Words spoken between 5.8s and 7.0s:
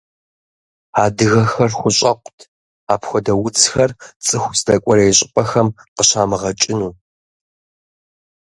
къыщамыгъэкӏыну.